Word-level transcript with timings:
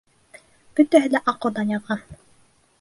Бөтәһе 0.79 1.13
лә 1.17 1.23
аҡылдан 1.35 1.77
яҙған. 1.77 2.05